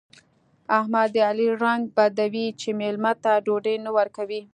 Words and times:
احمد 0.77 1.07
د 1.13 1.17
علي 1.29 1.47
رنګ 1.63 1.81
بدوي 1.95 2.47
چې 2.61 2.69
مېلمانه 2.79 3.19
ته 3.23 3.31
ډوډۍ 3.45 3.75
نه 3.85 3.91
ورکوي. 3.97 4.41